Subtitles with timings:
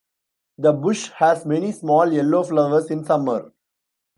[0.57, 3.53] The bush has many small yellow flowers in summer.